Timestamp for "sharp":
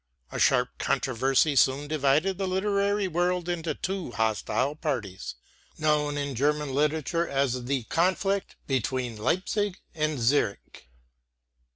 0.39-0.79